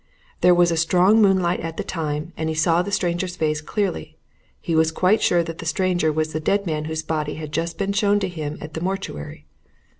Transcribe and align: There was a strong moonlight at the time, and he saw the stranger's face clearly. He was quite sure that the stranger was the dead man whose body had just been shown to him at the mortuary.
There 0.39 0.55
was 0.55 0.71
a 0.71 0.77
strong 0.77 1.21
moonlight 1.21 1.59
at 1.59 1.77
the 1.77 1.83
time, 1.83 2.33
and 2.35 2.49
he 2.49 2.55
saw 2.55 2.81
the 2.81 2.91
stranger's 2.91 3.35
face 3.35 3.61
clearly. 3.61 4.17
He 4.59 4.73
was 4.73 4.91
quite 4.91 5.21
sure 5.21 5.43
that 5.43 5.59
the 5.59 5.65
stranger 5.67 6.11
was 6.11 6.33
the 6.33 6.39
dead 6.39 6.65
man 6.65 6.85
whose 6.85 7.03
body 7.03 7.35
had 7.35 7.51
just 7.53 7.77
been 7.77 7.93
shown 7.93 8.19
to 8.21 8.27
him 8.27 8.57
at 8.61 8.73
the 8.73 8.81
mortuary. 8.81 9.45